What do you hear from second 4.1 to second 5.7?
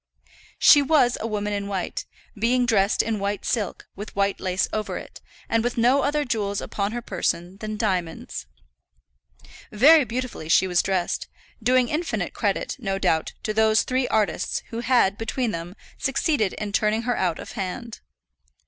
white lace over it, and